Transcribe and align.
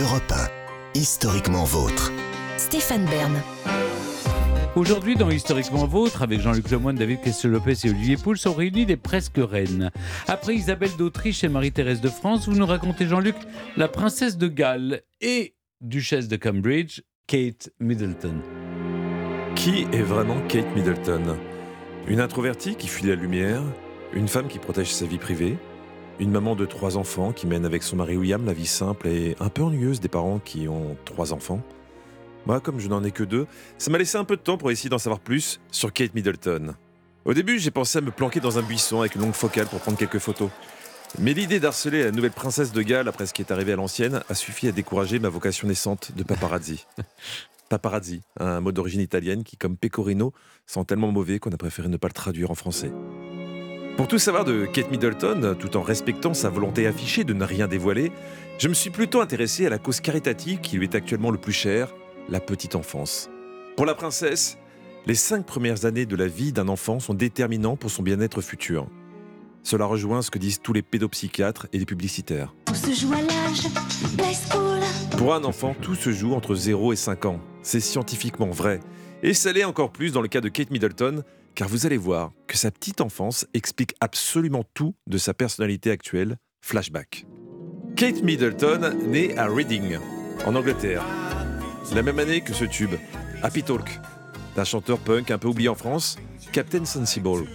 Europe 0.00 0.32
1, 0.94 0.98
historiquement 0.98 1.64
vôtre. 1.64 2.10
Stéphane 2.56 3.04
Bern. 3.04 3.34
Aujourd'hui, 4.74 5.14
dans 5.14 5.28
Historiquement 5.28 5.84
Vôtre, 5.84 6.22
avec 6.22 6.40
Jean-Luc 6.40 6.70
Lemoyne, 6.70 6.96
David 6.96 7.20
Kessel-Lopez 7.20 7.74
et 7.84 7.90
Olivier 7.90 8.16
Pouls, 8.16 8.36
sont 8.36 8.54
réunis 8.54 8.86
les 8.86 8.96
presque 8.96 9.36
reines. 9.36 9.90
Après 10.26 10.54
Isabelle 10.54 10.96
d'Autriche 10.96 11.44
et 11.44 11.48
Marie-Thérèse 11.48 12.00
de 12.00 12.08
France, 12.08 12.48
vous 12.48 12.54
nous 12.54 12.64
racontez, 12.64 13.06
Jean-Luc, 13.06 13.34
la 13.76 13.88
princesse 13.88 14.38
de 14.38 14.48
Galles 14.48 15.02
et 15.20 15.54
duchesse 15.82 16.28
de 16.28 16.36
Cambridge, 16.36 17.02
Kate 17.26 17.70
Middleton. 17.78 18.40
Qui 19.54 19.82
est 19.92 20.02
vraiment 20.02 20.40
Kate 20.48 20.74
Middleton? 20.74 21.36
Une 22.06 22.20
introvertie 22.20 22.74
qui 22.76 22.88
fuit 22.88 23.06
la 23.06 23.16
lumière, 23.16 23.60
une 24.14 24.28
femme 24.28 24.48
qui 24.48 24.60
protège 24.60 24.92
sa 24.94 25.04
vie 25.04 25.18
privée, 25.18 25.58
une 26.20 26.30
maman 26.30 26.54
de 26.54 26.66
trois 26.66 26.98
enfants 26.98 27.32
qui 27.32 27.46
mène 27.46 27.64
avec 27.64 27.82
son 27.82 27.96
mari 27.96 28.16
William 28.16 28.44
la 28.44 28.52
vie 28.52 28.66
simple 28.66 29.08
et 29.08 29.36
un 29.40 29.48
peu 29.48 29.62
ennuyeuse 29.62 30.00
des 30.00 30.08
parents 30.08 30.38
qui 30.38 30.68
ont 30.68 30.96
trois 31.06 31.32
enfants. 31.32 31.62
Moi, 32.46 32.60
comme 32.60 32.78
je 32.78 32.88
n'en 32.88 33.02
ai 33.02 33.10
que 33.10 33.24
deux, 33.24 33.46
ça 33.78 33.90
m'a 33.90 33.96
laissé 33.96 34.18
un 34.18 34.24
peu 34.24 34.36
de 34.36 34.42
temps 34.42 34.58
pour 34.58 34.70
essayer 34.70 34.90
d'en 34.90 34.98
savoir 34.98 35.20
plus 35.20 35.60
sur 35.70 35.92
Kate 35.92 36.14
Middleton. 36.14 36.74
Au 37.24 37.32
début, 37.32 37.58
j'ai 37.58 37.70
pensé 37.70 37.98
à 37.98 38.00
me 38.02 38.10
planquer 38.10 38.40
dans 38.40 38.58
un 38.58 38.62
buisson 38.62 39.00
avec 39.00 39.14
une 39.14 39.22
longue 39.22 39.32
focale 39.32 39.66
pour 39.66 39.80
prendre 39.80 39.96
quelques 39.96 40.18
photos. 40.18 40.50
Mais 41.18 41.32
l'idée 41.32 41.58
d'harceler 41.58 42.04
la 42.04 42.10
nouvelle 42.10 42.32
princesse 42.32 42.72
de 42.72 42.82
Galles 42.82 43.08
après 43.08 43.26
ce 43.26 43.32
qui 43.32 43.40
est 43.40 43.50
arrivé 43.50 43.72
à 43.72 43.76
l'ancienne 43.76 44.22
a 44.28 44.34
suffi 44.34 44.68
à 44.68 44.72
décourager 44.72 45.18
ma 45.18 45.30
vocation 45.30 45.68
naissante 45.68 46.12
de 46.14 46.22
paparazzi. 46.22 46.86
paparazzi, 47.70 48.20
un 48.38 48.60
mot 48.60 48.72
d'origine 48.72 49.00
italienne 49.00 49.42
qui, 49.42 49.56
comme 49.56 49.76
pecorino, 49.76 50.32
sent 50.66 50.84
tellement 50.84 51.12
mauvais 51.12 51.38
qu'on 51.38 51.50
a 51.50 51.56
préféré 51.56 51.88
ne 51.88 51.96
pas 51.96 52.08
le 52.08 52.12
traduire 52.12 52.50
en 52.50 52.54
français. 52.54 52.92
Pour 53.96 54.08
tout 54.08 54.18
savoir 54.18 54.44
de 54.44 54.66
Kate 54.66 54.90
Middleton, 54.90 55.54
tout 55.58 55.76
en 55.76 55.82
respectant 55.82 56.34
sa 56.34 56.48
volonté 56.48 56.86
affichée 56.86 57.24
de 57.24 57.34
ne 57.34 57.44
rien 57.44 57.68
dévoiler, 57.68 58.12
je 58.58 58.68
me 58.68 58.74
suis 58.74 58.90
plutôt 58.90 59.20
intéressé 59.20 59.66
à 59.66 59.70
la 59.70 59.78
cause 59.78 60.00
caritative 60.00 60.60
qui 60.60 60.76
lui 60.76 60.84
est 60.84 60.94
actuellement 60.94 61.30
le 61.30 61.38
plus 61.38 61.52
chère, 61.52 61.94
la 62.28 62.40
petite 62.40 62.74
enfance. 62.74 63.28
Pour 63.76 63.86
la 63.86 63.94
princesse, 63.94 64.58
les 65.06 65.14
cinq 65.14 65.46
premières 65.46 65.84
années 65.84 66.06
de 66.06 66.16
la 66.16 66.26
vie 66.26 66.52
d'un 66.52 66.68
enfant 66.68 67.00
sont 67.00 67.14
déterminants 67.14 67.76
pour 67.76 67.90
son 67.90 68.02
bien-être 68.02 68.40
futur. 68.40 68.86
Cela 69.62 69.84
rejoint 69.84 70.22
ce 70.22 70.30
que 70.30 70.38
disent 70.38 70.60
tous 70.60 70.72
les 70.72 70.82
pédopsychiatres 70.82 71.66
et 71.72 71.78
les 71.78 71.86
publicitaires. 71.86 72.54
Tout 72.66 72.74
se 72.74 72.92
joue 72.92 73.12
à 73.12 73.20
l'âge 73.20 73.68
play 74.16 74.32
school. 74.34 74.80
Pour 75.18 75.34
un 75.34 75.44
enfant, 75.44 75.74
tout 75.80 75.94
se 75.94 76.10
joue 76.10 76.32
entre 76.32 76.54
0 76.54 76.94
et 76.94 76.96
5 76.96 77.26
ans. 77.26 77.40
C'est 77.62 77.80
scientifiquement 77.80 78.50
vrai. 78.50 78.80
Et 79.22 79.34
ça 79.34 79.52
l'est 79.52 79.64
encore 79.64 79.92
plus 79.92 80.12
dans 80.12 80.22
le 80.22 80.28
cas 80.28 80.40
de 80.40 80.48
Kate 80.48 80.70
Middleton, 80.70 81.22
car 81.54 81.68
vous 81.68 81.86
allez 81.86 81.96
voir 81.96 82.32
que 82.46 82.56
sa 82.56 82.70
petite 82.70 83.00
enfance 83.00 83.46
explique 83.54 83.94
absolument 84.00 84.64
tout 84.74 84.94
de 85.06 85.18
sa 85.18 85.34
personnalité 85.34 85.90
actuelle. 85.90 86.36
Flashback. 86.62 87.26
Kate 87.96 88.22
Middleton 88.22 88.94
naît 89.06 89.36
à 89.36 89.46
Reading, 89.46 89.98
en 90.46 90.54
Angleterre. 90.54 91.04
La 91.94 92.02
même 92.02 92.18
année 92.18 92.40
que 92.42 92.52
ce 92.52 92.64
tube, 92.64 92.94
Happy 93.42 93.62
Talk, 93.62 93.98
d'un 94.56 94.64
chanteur 94.64 94.98
punk 94.98 95.30
un 95.30 95.38
peu 95.38 95.48
oublié 95.48 95.68
en 95.68 95.74
France, 95.74 96.16
Captain 96.52 96.84
Sensible. 96.84 97.46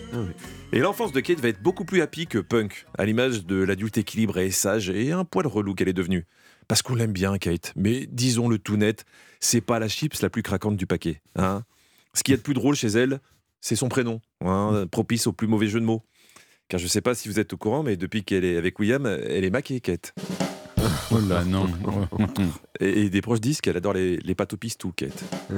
Et 0.71 0.79
l'enfance 0.79 1.11
de 1.11 1.19
Kate 1.19 1.39
va 1.39 1.49
être 1.49 1.61
beaucoup 1.61 1.85
plus 1.85 2.01
happy 2.01 2.27
que 2.27 2.39
punk, 2.39 2.85
à 2.97 3.05
l'image 3.05 3.45
de 3.45 3.55
l'adulte 3.55 3.97
équilibré, 3.97 4.51
sage 4.51 4.89
et 4.89 5.11
un 5.11 5.23
poil 5.23 5.47
relou 5.47 5.73
qu'elle 5.73 5.89
est 5.89 5.93
devenue. 5.93 6.25
Parce 6.67 6.81
qu'on 6.81 6.95
l'aime 6.95 7.11
bien, 7.11 7.37
Kate, 7.37 7.73
mais 7.75 8.07
disons-le 8.07 8.57
tout 8.57 8.75
net, 8.75 9.05
c'est 9.39 9.61
pas 9.61 9.79
la 9.79 9.87
chips 9.87 10.21
la 10.21 10.29
plus 10.29 10.43
craquante 10.43 10.77
du 10.77 10.87
paquet. 10.87 11.21
Hein 11.35 11.63
Ce 12.13 12.23
qui 12.23 12.33
est 12.33 12.37
de 12.37 12.41
plus 12.41 12.53
drôle 12.53 12.75
chez 12.75 12.87
elle, 12.87 13.19
c'est 13.65 13.75
son 13.75 13.89
prénom, 13.89 14.21
hein, 14.41 14.85
propice 14.91 15.25
au 15.25 15.33
plus 15.33 15.47
mauvais 15.47 15.65
jeu 15.65 15.79
de 15.79 15.85
mots. 15.85 16.03
Car 16.69 16.79
je 16.79 16.85
sais 16.85 17.01
pas 17.01 17.15
si 17.15 17.29
vous 17.29 17.39
êtes 17.39 17.51
au 17.53 17.57
courant, 17.57 17.81
mais 17.81 17.97
depuis 17.97 18.23
qu'elle 18.23 18.45
est 18.45 18.57
avec 18.57 18.77
William, 18.77 19.07
elle 19.07 19.43
est 19.43 19.49
maquée, 19.49 19.81
Kate. 19.81 20.13
Oh 21.11 21.19
là 21.29 21.43
non. 21.43 21.67
Et, 22.79 23.03
et 23.03 23.09
des 23.09 23.21
proches 23.21 23.39
disent 23.39 23.61
qu'elle 23.61 23.77
adore 23.77 23.93
les, 23.93 24.17
les 24.17 24.35
pâtes 24.35 24.53
au 24.53 24.57
pistou, 24.57 24.91
Kate. 24.91 25.23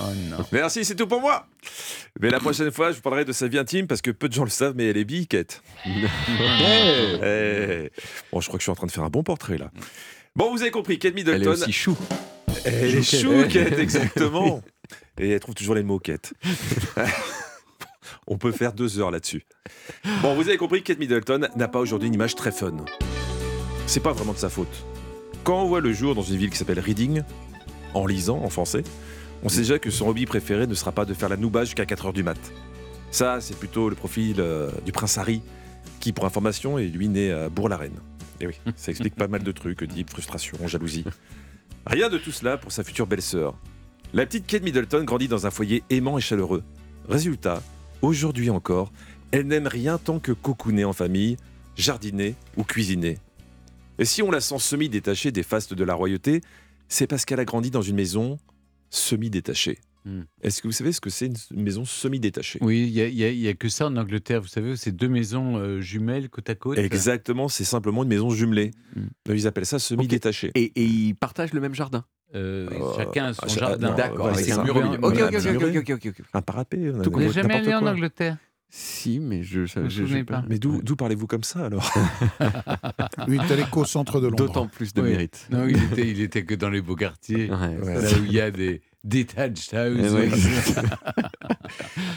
Oh 0.00 0.02
non. 0.30 0.36
Merci, 0.52 0.84
c'est 0.84 0.94
tout 0.94 1.08
pour 1.08 1.20
moi. 1.20 1.46
Mais 2.20 2.30
la 2.30 2.38
prochaine 2.38 2.70
fois, 2.70 2.90
je 2.90 2.96
vous 2.96 3.02
parlerai 3.02 3.24
de 3.24 3.32
sa 3.32 3.48
vie 3.48 3.58
intime 3.58 3.88
parce 3.88 4.02
que 4.02 4.12
peu 4.12 4.28
de 4.28 4.34
gens 4.34 4.44
le 4.44 4.50
savent, 4.50 4.74
mais 4.76 4.86
elle 4.86 4.96
est 4.96 5.04
bi, 5.04 5.26
Kate. 5.26 5.62
Eh. 5.86 5.90
Bon, 8.32 8.40
je 8.40 8.46
crois 8.46 8.58
que 8.58 8.58
je 8.58 8.64
suis 8.64 8.70
en 8.70 8.76
train 8.76 8.86
de 8.86 8.92
faire 8.92 9.04
un 9.04 9.10
bon 9.10 9.22
portrait 9.22 9.58
là. 9.58 9.70
Bon, 10.36 10.52
vous 10.52 10.62
avez 10.62 10.70
compris, 10.70 10.98
Kate 10.98 11.14
Middleton. 11.14 11.40
Elle 11.40 11.42
est 11.42 11.48
aussi 11.48 11.72
chou. 11.72 11.96
Elle 12.64 12.96
est 12.96 13.02
Chou. 13.02 13.48
Kate, 13.48 13.78
exactement. 13.78 14.62
Et 15.18 15.30
elle 15.30 15.40
trouve 15.40 15.54
toujours 15.54 15.74
les 15.74 15.82
mots, 15.82 15.98
Kate. 15.98 16.32
On 18.30 18.36
peut 18.36 18.52
faire 18.52 18.74
deux 18.74 19.00
heures 19.00 19.10
là-dessus. 19.10 19.46
Bon, 20.22 20.34
vous 20.34 20.48
avez 20.48 20.58
compris, 20.58 20.82
Kate 20.82 20.98
Middleton 20.98 21.48
n'a 21.56 21.66
pas 21.66 21.78
aujourd'hui 21.78 22.08
une 22.08 22.14
image 22.14 22.34
très 22.34 22.52
fun. 22.52 22.76
C'est 23.86 24.00
pas 24.00 24.12
vraiment 24.12 24.34
de 24.34 24.38
sa 24.38 24.50
faute. 24.50 24.84
Quand 25.44 25.62
on 25.62 25.66
voit 25.66 25.80
le 25.80 25.94
jour 25.94 26.14
dans 26.14 26.22
une 26.22 26.36
ville 26.36 26.50
qui 26.50 26.58
s'appelle 26.58 26.78
Reading, 26.78 27.22
en 27.94 28.04
lisant 28.04 28.38
en 28.38 28.50
français, 28.50 28.84
on 29.42 29.48
sait 29.48 29.60
déjà 29.60 29.78
que 29.78 29.90
son 29.90 30.08
hobby 30.08 30.26
préféré 30.26 30.66
ne 30.66 30.74
sera 30.74 30.92
pas 30.92 31.06
de 31.06 31.14
faire 31.14 31.30
la 31.30 31.38
nouba 31.38 31.64
jusqu'à 31.64 31.84
4h 31.84 32.12
du 32.12 32.22
mat. 32.22 32.38
Ça, 33.10 33.40
c'est 33.40 33.58
plutôt 33.58 33.88
le 33.88 33.96
profil 33.96 34.36
euh, 34.40 34.70
du 34.84 34.92
prince 34.92 35.16
Harry, 35.16 35.40
qui, 35.98 36.12
pour 36.12 36.26
information, 36.26 36.78
est 36.78 36.86
lui 36.86 37.08
né 37.08 37.32
à 37.32 37.48
Bourg-la-Reine. 37.48 37.98
Et 38.40 38.46
oui, 38.46 38.54
ça 38.76 38.90
explique 38.90 39.14
pas 39.14 39.26
mal 39.28 39.42
de 39.42 39.52
trucs, 39.52 39.88
type 39.88 40.10
frustration, 40.10 40.58
jalousie. 40.68 41.04
Rien 41.86 42.10
de 42.10 42.18
tout 42.18 42.32
cela 42.32 42.58
pour 42.58 42.72
sa 42.72 42.84
future 42.84 43.06
belle-sœur. 43.06 43.56
La 44.12 44.26
petite 44.26 44.46
Kate 44.46 44.62
Middleton 44.62 45.04
grandit 45.04 45.28
dans 45.28 45.46
un 45.46 45.50
foyer 45.50 45.82
aimant 45.88 46.18
et 46.18 46.20
chaleureux. 46.20 46.62
Résultat, 47.08 47.62
aujourd'hui 48.02 48.50
encore, 48.50 48.92
elle 49.30 49.46
n'aime 49.46 49.66
rien 49.66 49.98
tant 49.98 50.18
que 50.18 50.32
cocooner 50.32 50.84
en 50.84 50.92
famille, 50.92 51.36
jardiner 51.76 52.34
ou 52.56 52.64
cuisiner. 52.64 53.18
Et 53.98 54.04
si 54.04 54.22
on 54.22 54.30
la 54.30 54.40
sent 54.40 54.58
semi-détachée 54.58 55.32
des 55.32 55.42
fastes 55.42 55.74
de 55.74 55.84
la 55.84 55.94
royauté, 55.94 56.40
c'est 56.88 57.06
parce 57.06 57.24
qu'elle 57.24 57.40
a 57.40 57.44
grandi 57.44 57.70
dans 57.70 57.82
une 57.82 57.96
maison 57.96 58.38
semi-détachée. 58.90 59.78
Hmm. 60.04 60.22
Est-ce 60.42 60.62
que 60.62 60.68
vous 60.68 60.72
savez 60.72 60.92
ce 60.92 61.00
que 61.00 61.10
c'est 61.10 61.26
une 61.50 61.62
maison 61.62 61.84
semi-détachée? 61.84 62.60
Oui, 62.62 62.84
il 62.84 62.90
y 62.90 63.02
a- 63.02 63.08
il 63.08 63.14
y, 63.16 63.24
a- 63.24 63.30
il 63.30 63.38
y 63.40 63.48
a 63.48 63.54
que 63.54 63.68
ça 63.68 63.86
en 63.86 63.96
Angleterre, 63.96 64.40
vous 64.40 64.48
savez, 64.48 64.76
c'est 64.76 64.92
deux 64.92 65.08
maisons 65.08 65.56
euh, 65.58 65.80
jumelles 65.80 66.30
côte 66.30 66.48
à 66.48 66.54
côte. 66.54 66.78
Exactement, 66.78 67.48
c'est 67.48 67.64
simplement 67.64 68.04
une 68.04 68.08
maison 68.08 68.30
jumelée. 68.30 68.70
Hmm. 68.96 69.06
Ils 69.34 69.46
appellent 69.46 69.66
ça 69.66 69.78
semi-détachée. 69.78 70.52
Et, 70.54 70.72
et 70.76 70.84
ils 70.84 71.14
partagent 71.14 71.52
le 71.52 71.60
même 71.60 71.74
jardin? 71.74 72.04
Euh, 72.34 72.68
Euh, 72.70 72.96
chacun 72.96 73.26
a 73.26 73.32
son 73.34 73.40
ah, 73.44 73.48
jardin. 73.48 73.88
non, 73.88 73.94
D'accord, 73.94 74.36
c'est 74.36 74.52
un 74.52 74.62
mur. 74.62 74.76
Ok, 75.02 75.14
ok, 75.18 75.90
ok, 75.90 75.90
un 75.90 75.94
ok. 76.08 76.14
Un 76.34 76.42
parapet, 76.42 76.90
on 76.94 77.00
a- 77.00 77.02
Tout 77.02 77.10
Vous 77.10 77.20
n'êtes 77.20 77.32
jamais 77.32 77.54
allé 77.54 77.74
en. 77.74 77.86
Angleterre? 77.86 78.36
Si, 78.70 79.18
mais 79.18 79.42
je 79.42 79.64
Je 79.64 79.80
me 79.80 79.88
je- 79.88 80.04
j'ai 80.04 80.24
pas. 80.24 80.44
Mais 80.48 80.58
d'où 80.58 80.82
parlez-vous 80.96 81.26
comme 81.26 81.42
ça 81.42 81.64
alors 81.66 81.90
Lui, 83.26 83.38
il 83.42 83.58
est 83.60 83.70
qu'au 83.70 83.84
centre 83.86 84.20
de 84.20 84.26
Londres. 84.26 84.36
D'autant 84.46 84.66
plus 84.66 84.92
de 84.92 85.00
Oui. 85.00 85.10
mérite. 85.10 85.46
Non, 85.50 85.66
il 85.66 85.82
était, 85.84 86.08
il 86.10 86.20
était 86.20 86.44
que 86.44 86.54
dans 86.54 86.68
les 86.68 86.82
beaux 86.82 86.94
quartiers, 86.96 87.50
Ouais. 87.50 88.02
là 88.02 88.10
où 88.20 88.24
il 88.26 88.32
y 88.32 88.40
a 88.40 88.50
des 88.50 88.82
detached 89.04 89.72
houses. 89.74 89.98
Eh 89.98 90.10
ouais. 90.10 90.28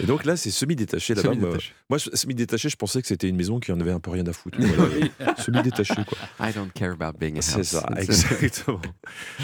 Et 0.01 0.05
donc 0.05 0.25
là, 0.25 0.35
c'est 0.35 0.51
semi-détaché 0.51 1.13
là-bas. 1.15 1.29
Moi, 1.29 1.35
Semi-détaché. 1.39 1.73
moi, 1.89 1.97
je- 1.97 2.09
semi-détaché, 2.13 2.69
je 2.69 2.75
pensais 2.75 3.01
que 3.01 3.07
c'était 3.07 3.29
une 3.29 3.35
maison 3.35 3.59
qui 3.59 3.71
en 3.71 3.79
avait 3.79 3.91
un 3.91 3.99
peu 3.99 4.11
rien 4.11 4.25
à 4.27 4.33
foutre. 4.33 4.57
Voilà. 5.17 5.35
semi-détaché, 5.37 5.95
quoi. 5.95 6.17
I 6.49 6.51
don't 6.53 6.69
care 6.73 6.91
about 6.99 7.17
being 7.17 7.35
a 7.35 7.37
house. 7.37 7.45
C'est 7.45 7.63
ça, 7.63 7.87
exactement. 7.97 8.81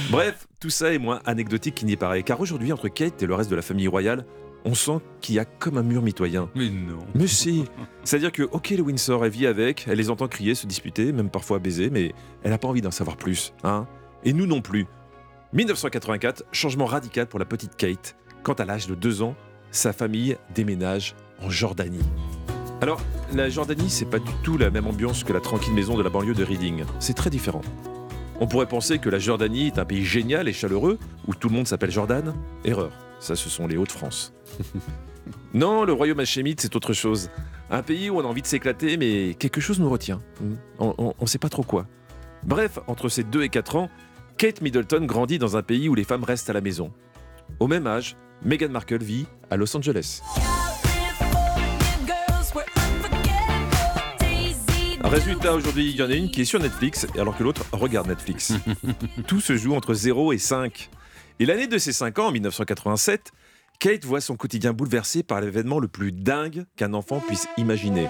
Bref, 0.09 0.47
tout 0.59 0.69
ça 0.69 0.93
est 0.93 0.97
moins 0.99 1.21
anecdotique 1.25 1.75
qu'il 1.75 1.87
n'y 1.87 1.95
paraît. 1.95 2.23
Car 2.23 2.39
aujourd'hui, 2.41 2.71
entre 2.73 2.87
Kate 2.89 3.21
et 3.23 3.27
le 3.27 3.35
reste 3.35 3.49
de 3.49 3.55
la 3.55 3.61
famille 3.61 3.87
royale, 3.87 4.25
on 4.65 4.73
sent 4.73 4.99
qu'il 5.21 5.35
y 5.35 5.39
a 5.39 5.45
comme 5.45 5.77
un 5.77 5.83
mur 5.83 6.01
mitoyen. 6.01 6.49
Mais 6.55 6.69
non. 6.69 6.99
Mais 7.15 7.27
si 7.27 7.65
C'est-à-dire 8.03 8.31
que, 8.31 8.43
ok, 8.43 8.71
le 8.71 8.81
Windsor, 8.81 9.25
elle 9.25 9.31
vit 9.31 9.47
avec, 9.47 9.85
elle 9.87 9.97
les 9.97 10.09
entend 10.09 10.27
crier, 10.27 10.55
se 10.55 10.67
disputer, 10.67 11.11
même 11.11 11.29
parfois 11.29 11.59
baiser, 11.59 11.89
mais 11.89 12.13
elle 12.43 12.51
n'a 12.51 12.57
pas 12.57 12.67
envie 12.67 12.81
d'en 12.81 12.91
savoir 12.91 13.17
plus. 13.17 13.53
Hein 13.63 13.87
et 14.23 14.33
nous 14.33 14.45
non 14.45 14.61
plus. 14.61 14.87
1984, 15.53 16.43
changement 16.51 16.85
radical 16.85 17.27
pour 17.27 17.39
la 17.39 17.45
petite 17.45 17.75
Kate. 17.75 18.15
Quand 18.43 18.59
à 18.59 18.65
l'âge 18.65 18.87
de 18.87 18.95
2 18.95 19.21
ans, 19.21 19.35
sa 19.71 19.93
famille 19.93 20.37
déménage 20.53 21.15
en 21.41 21.49
Jordanie. 21.49 22.03
Alors, 22.81 23.01
la 23.33 23.49
Jordanie, 23.49 23.89
c'est 23.89 24.05
pas 24.05 24.19
du 24.19 24.31
tout 24.43 24.57
la 24.57 24.69
même 24.69 24.85
ambiance 24.85 25.23
que 25.23 25.33
la 25.33 25.39
tranquille 25.39 25.73
maison 25.73 25.97
de 25.97 26.03
la 26.03 26.09
banlieue 26.09 26.35
de 26.35 26.43
Reading. 26.43 26.83
C'est 26.99 27.15
très 27.15 27.29
différent. 27.29 27.61
On 28.39 28.47
pourrait 28.47 28.67
penser 28.67 28.99
que 28.99 29.09
la 29.09 29.17
Jordanie 29.17 29.67
est 29.67 29.79
un 29.79 29.85
pays 29.85 30.03
génial 30.03 30.47
et 30.47 30.53
chaleureux, 30.53 30.99
où 31.25 31.33
tout 31.33 31.49
le 31.49 31.55
monde 31.55 31.67
s'appelle 31.67 31.91
Jordan. 31.91 32.33
Erreur. 32.65 32.91
Ça, 33.19 33.35
ce 33.35 33.49
sont 33.49 33.67
les 33.67 33.77
Hauts-de-France. 33.77 34.33
non, 35.53 35.85
le 35.85 35.93
royaume 35.93 36.19
hachémite, 36.19 36.61
c'est 36.61 36.75
autre 36.75 36.93
chose. 36.93 37.29
Un 37.69 37.83
pays 37.83 38.09
où 38.09 38.17
on 38.17 38.21
a 38.21 38.27
envie 38.27 38.41
de 38.41 38.47
s'éclater, 38.47 38.97
mais 38.97 39.33
quelque 39.33 39.59
chose 39.59 39.79
nous 39.79 39.89
retient. 39.89 40.21
On 40.79 41.13
ne 41.19 41.25
sait 41.25 41.39
pas 41.39 41.49
trop 41.49 41.63
quoi. 41.63 41.87
Bref, 42.43 42.79
entre 42.87 43.09
ses 43.09 43.23
2 43.23 43.43
et 43.43 43.49
4 43.49 43.75
ans, 43.75 43.89
Kate 44.37 44.61
Middleton 44.61 45.05
grandit 45.05 45.39
dans 45.39 45.57
un 45.57 45.63
pays 45.63 45.89
où 45.89 45.95
les 45.95 46.03
femmes 46.03 46.23
restent 46.23 46.49
à 46.49 46.53
la 46.53 46.61
maison. 46.61 46.93
Au 47.59 47.67
même 47.67 47.87
âge, 47.87 48.15
Meghan 48.43 48.69
Markle 48.69 49.03
vit 49.03 49.25
à 49.49 49.57
Los 49.57 49.75
Angeles. 49.75 50.21
Résultat, 55.03 55.53
aujourd'hui, 55.53 55.89
il 55.89 55.95
y 55.95 56.03
en 56.03 56.09
a 56.09 56.13
une 56.13 56.29
qui 56.29 56.41
est 56.41 56.45
sur 56.45 56.59
Netflix, 56.59 57.07
alors 57.17 57.37
que 57.37 57.43
l'autre 57.43 57.65
regarde 57.71 58.07
Netflix. 58.07 58.53
Tout 59.27 59.39
se 59.39 59.55
joue 59.55 59.73
entre 59.73 59.93
0 59.93 60.33
et 60.33 60.37
5. 60.37 60.89
Et 61.39 61.45
l'année 61.45 61.67
de 61.67 61.77
ses 61.77 61.93
5 61.93 62.17
ans, 62.17 62.27
en 62.27 62.31
1987, 62.31 63.31
Kate 63.79 64.05
voit 64.05 64.21
son 64.21 64.35
quotidien 64.35 64.73
bouleversé 64.73 65.21
par 65.21 65.39
l'événement 65.39 65.79
le 65.79 65.87
plus 65.87 66.11
dingue 66.11 66.65
qu'un 66.75 66.93
enfant 66.93 67.19
puisse 67.19 67.47
imaginer. 67.57 68.07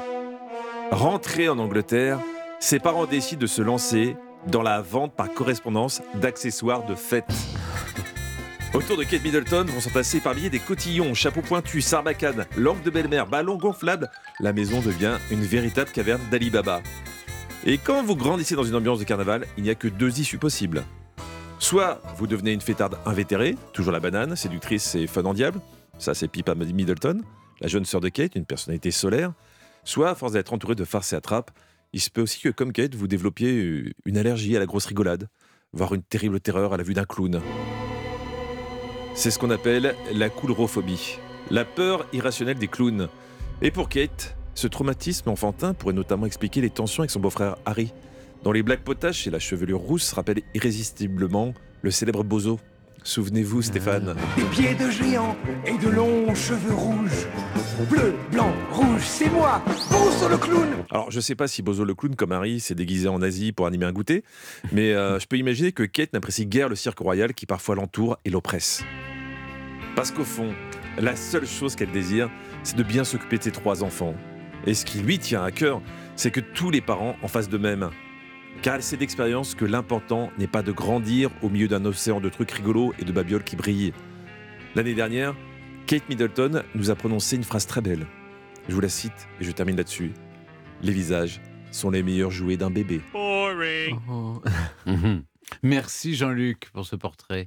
Rentrée 0.92 1.50
en 1.50 1.60
Angleterre, 1.60 2.20
ses 2.62 2.80
parents 2.80 3.06
décident 3.06 3.42
de 3.42 3.48
se 3.48 3.62
lancer 3.62 4.16
dans 4.48 4.62
la 4.62 4.82
vente 4.82 5.14
par 5.14 5.34
correspondance 5.34 6.02
d'accessoires 6.16 6.86
de 6.86 6.96
fête. 6.96 7.30
Autour 8.74 8.96
de 8.96 9.04
Kate 9.04 9.24
Middleton 9.24 9.66
vont 9.66 9.82
s'entasser 9.82 10.22
par 10.22 10.34
milliers 10.34 10.50
des 10.50 10.60
cotillons, 10.60 11.14
chapeaux 11.14 11.42
pointus, 11.42 11.86
sarbacanes, 11.86 12.46
lampes 12.56 12.84
de 12.84 12.90
belle-mère, 12.90 13.28
ballons 13.28 13.58
gonflables. 13.58 14.10
La 14.40 14.54
maison 14.54 14.80
devient 14.80 15.18
une 15.32 15.42
véritable 15.42 15.92
caverne 15.92 16.22
d'Ali 16.32 16.50
Baba. 16.50 16.82
Et 17.66 17.78
quand 17.78 18.04
vous 18.04 18.16
grandissez 18.16 18.56
dans 18.56 18.64
une 18.64 18.76
ambiance 18.76 19.00
de 19.00 19.04
carnaval, 19.04 19.46
il 19.58 19.64
n'y 19.64 19.70
a 19.70 19.76
que 19.76 19.90
deux 19.90 20.20
issues 20.22 20.38
possibles. 20.38 20.84
Soit 21.60 22.02
vous 22.18 22.28
devenez 22.28 22.54
une 22.54 22.62
fêtarde 22.62 22.98
invétérée, 23.06 23.56
toujours 23.74 23.92
la 23.92 24.00
banane, 24.00 24.36
séductrice 24.36 24.96
et 24.96 25.08
fun 25.08 25.24
en 25.26 25.34
diable. 25.34 25.60
Ça, 25.98 26.14
c'est 26.14 26.28
Pippa 26.28 26.54
Middleton, 26.54 27.22
la 27.62 27.68
jeune 27.68 27.86
sœur 27.86 28.00
de 28.00 28.10
Kate, 28.10 28.36
une 28.36 28.46
personnalité 28.46 28.92
solaire. 28.92 29.34
Soit, 29.84 30.12
à 30.12 30.16
force 30.16 30.34
d'être 30.34 30.54
entouré 30.54 30.76
de 30.76 30.86
farces 30.86 31.14
et 31.14 31.16
attrapes, 31.16 31.52
il 31.94 32.02
se 32.02 32.10
peut 32.10 32.22
aussi 32.22 32.40
que, 32.42 32.50
comme 32.50 32.72
Kate, 32.72 32.94
vous 32.94 33.08
développiez 33.08 33.92
une 34.06 34.18
allergie 34.18 34.56
à 34.56 34.60
la 34.60 34.66
grosse 34.66 34.86
rigolade, 34.86 35.30
voire 35.74 35.94
une 35.96 36.04
terrible 36.04 36.40
terreur 36.40 36.74
à 36.74 36.78
la 36.78 36.84
vue 36.84 36.94
d'un 36.94 37.06
clown. 37.06 37.42
C'est 39.16 39.32
ce 39.32 39.40
qu'on 39.40 39.50
appelle 39.50 39.96
la 40.14 40.30
coulrophobie, 40.30 41.18
la 41.50 41.66
peur 41.66 42.06
irrationnelle 42.14 42.60
des 42.60 42.68
clowns. 42.68 43.10
Et 43.64 43.72
pour 43.72 43.90
Kate, 43.90 44.36
ce 44.54 44.68
traumatisme 44.68 45.30
enfantin 45.30 45.74
pourrait 45.74 45.94
notamment 45.94 46.28
expliquer 46.28 46.62
les 46.62 46.70
tensions 46.70 47.02
avec 47.02 47.10
son 47.10 47.20
beau-frère 47.20 47.56
Harry, 47.66 47.94
dont 48.44 48.52
les 48.52 48.64
blagues 48.64 48.82
potaches 48.82 49.28
et 49.28 49.32
la 49.32 49.40
chevelure 49.40 49.80
rousse 49.80 50.14
rappellent 50.14 50.44
irrésistiblement 50.54 51.54
le 51.82 51.92
célèbre 51.92 52.24
Bozo. 52.24 52.60
Souvenez-vous, 53.04 53.62
Stéphane. 53.62 54.16
Des 54.36 54.44
pieds 54.44 54.76
de 54.76 54.90
géant 54.90 55.38
et 55.66 55.78
de 55.78 55.90
longs 55.90 56.36
cheveux 56.36 56.74
rouges. 56.74 57.28
Bleu, 57.90 58.16
blanc, 58.32 58.52
rouge, 58.72 59.02
c'est 59.02 59.30
moi, 59.30 59.62
Bozo 59.90 60.28
le 60.28 60.38
clown 60.38 60.68
Alors, 60.90 61.12
je 61.12 61.20
sais 61.20 61.36
pas 61.36 61.48
si 61.48 61.62
Bozo 61.62 61.86
le 61.86 61.94
clown, 61.94 62.16
comme 62.16 62.32
Harry, 62.32 62.60
s'est 62.60 62.76
déguisé 62.76 63.08
en 63.08 63.22
Asie 63.22 63.52
pour 63.52 63.68
animer 63.68 63.86
un 63.86 63.94
goûter, 63.94 64.24
mais 64.72 64.94
euh, 64.94 65.20
je 65.20 65.28
peux 65.28 65.38
imaginer 65.38 65.72
que 65.72 65.84
Kate 65.84 66.12
n'apprécie 66.12 66.48
guère 66.48 66.70
le 66.70 66.76
cirque 66.76 67.00
royal 67.00 67.34
qui 67.34 67.46
parfois 67.46 67.76
l'entoure 67.76 68.18
et 68.26 68.30
l'oppresse. 68.30 68.84
Parce 69.96 70.12
qu'au 70.12 70.26
fond, 70.26 70.54
la 71.00 71.16
seule 71.16 71.48
chose 71.48 71.76
qu'elle 71.76 71.92
désire, 71.92 72.30
c'est 72.64 72.76
de 72.76 72.84
bien 72.84 73.04
s'occuper 73.04 73.38
de 73.38 73.44
ses 73.44 73.52
trois 73.52 73.84
enfants. 73.84 74.16
Et 74.66 74.74
ce 74.74 74.84
qui 74.84 75.00
lui 75.00 75.20
tient 75.20 75.44
à 75.44 75.52
cœur, 75.52 75.82
c'est 76.16 76.32
que 76.32 76.40
tous 76.40 76.72
les 76.72 76.82
parents 76.82 77.16
en 77.22 77.28
fassent 77.28 77.50
de 77.50 77.58
même. 77.58 77.90
Car 78.62 78.76
elle 78.76 78.84
sait 78.84 78.98
d'expérience 78.98 79.56
que 79.56 79.66
l'important 79.66 80.32
n'est 80.38 80.48
pas 80.48 80.64
de 80.64 80.72
grandir 80.72 81.30
au 81.42 81.50
milieu 81.50 81.68
d'un 81.68 81.86
océan 81.86 82.20
de 82.20 82.30
trucs 82.30 82.52
rigolos 82.52 82.94
et 83.00 83.06
de 83.06 83.12
babioles 83.12 83.44
qui 83.44 83.56
brillent. 83.56 83.94
L'année 84.76 84.94
dernière, 84.94 85.36
Kate 85.86 86.10
Middleton 86.10 86.64
nous 86.76 86.90
a 86.90 86.96
prononcé 86.96 87.36
une 87.36 87.44
phrase 87.44 87.66
très 87.66 87.82
belle. 87.82 88.06
Je 88.68 88.74
vous 88.74 88.82
la 88.82 88.90
cite 88.90 89.28
et 89.40 89.44
je 89.44 89.52
termine 89.52 89.78
là-dessus. 89.78 90.12
Les 90.82 90.92
visages 90.92 91.42
sont 91.72 91.90
les 91.90 92.04
meilleurs 92.04 92.32
jouets 92.32 92.58
d'un 92.58 92.70
bébé. 92.70 93.02
Oh. 93.14 94.42
Mhm. 94.86 95.24
Merci 95.64 96.16
Jean-Luc 96.16 96.70
pour 96.74 96.86
ce 96.86 96.96
portrait. 96.96 97.46